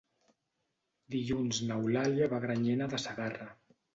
Dilluns 1.15 1.59
n'Eulàlia 1.67 2.31
va 2.33 2.39
a 2.41 2.45
Granyena 2.47 2.91
de 2.95 3.03
Segarra. 3.07 3.49